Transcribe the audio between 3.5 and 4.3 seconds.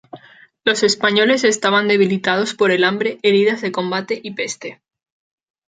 de combate